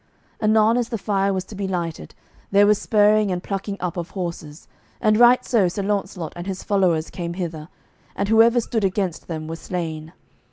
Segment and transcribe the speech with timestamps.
[0.41, 2.15] Anon as the fire was to be lighted,
[2.49, 4.67] there was spurring and plucking up of horses,
[4.99, 7.67] and right so Sir Launcelot and his followers came hither,
[8.15, 10.13] and whoever stood against them was slain.